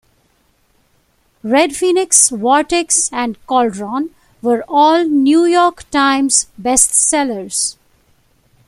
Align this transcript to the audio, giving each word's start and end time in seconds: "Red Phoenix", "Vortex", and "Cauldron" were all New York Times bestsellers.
"Red 1.43 1.75
Phoenix", 1.75 2.29
"Vortex", 2.31 3.07
and 3.13 3.37
"Cauldron" 3.45 4.15
were 4.41 4.65
all 4.67 5.03
New 5.03 5.45
York 5.45 5.87
Times 5.91 6.47
bestsellers. 6.59 7.77